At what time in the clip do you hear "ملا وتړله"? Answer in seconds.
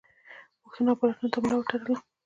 1.43-1.95